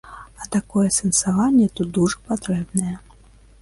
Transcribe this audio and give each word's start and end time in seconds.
А 0.43 0.47
такое 0.55 0.85
асэнсаванне 0.93 1.69
тут 1.79 1.87
дужа 1.99 2.17
патрэбнае. 2.35 2.95